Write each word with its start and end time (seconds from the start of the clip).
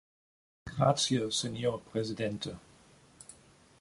Grazie, 0.65 1.29
Signor 1.29 1.77
Presidente! 1.83 2.57